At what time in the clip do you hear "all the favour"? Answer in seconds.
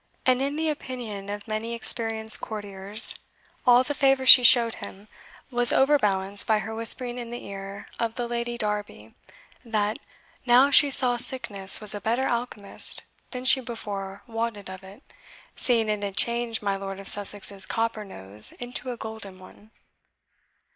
3.67-4.25